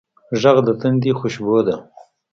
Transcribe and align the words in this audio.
غږ 0.41 0.57
د 0.67 0.69
تندي 0.81 1.11
خوشبو 1.19 1.57
ده 1.67 1.75